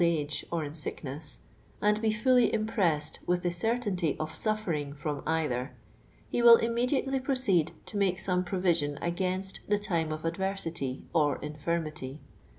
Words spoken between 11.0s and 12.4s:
or infirmity.